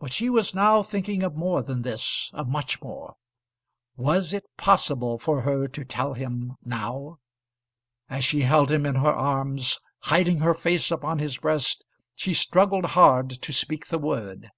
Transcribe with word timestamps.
But 0.00 0.12
she 0.12 0.28
was 0.28 0.56
now 0.56 0.82
thinking 0.82 1.22
of 1.22 1.36
more 1.36 1.62
than 1.62 1.82
this 1.82 2.32
of 2.34 2.48
much 2.48 2.82
more. 2.82 3.14
Was 3.94 4.32
it 4.32 4.42
possible 4.56 5.20
for 5.20 5.42
her 5.42 5.68
to 5.68 5.84
tell 5.84 6.14
him 6.14 6.56
now? 6.64 7.18
As 8.10 8.24
she 8.24 8.40
held 8.40 8.72
him 8.72 8.84
in 8.84 8.96
her 8.96 9.14
arms, 9.14 9.78
hiding 10.00 10.38
her 10.40 10.54
face 10.54 10.90
upon 10.90 11.20
his 11.20 11.38
breast, 11.38 11.84
she 12.16 12.34
struggled 12.34 12.86
hard 12.86 13.30
to 13.40 13.52
speak 13.52 13.86
the 13.86 14.00
word. 14.00 14.50